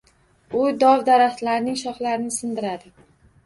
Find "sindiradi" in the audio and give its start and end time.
2.41-2.95